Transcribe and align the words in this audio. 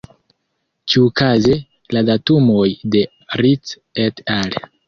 Ĉiukaze, 0.93 1.57
la 1.97 2.03
datumoj 2.09 2.65
de 2.97 3.05
Rice 3.45 3.81
"et 4.07 4.27
al. 4.39 4.61